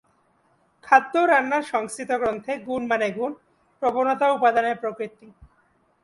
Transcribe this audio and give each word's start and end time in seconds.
খাদ্য 0.83 1.13
ও 1.23 1.25
রান্নার 1.25 1.63
সংস্কৃত 1.63 2.11
গ্রন্থে, 2.21 2.53
গুণ 2.67 2.81
মানে 2.87 3.07
গুণ, 3.11 3.31
প্রবণতা 3.81 4.25
ও 4.29 4.35
উপাদানের 4.35 4.77
প্রকৃতি। 4.77 5.27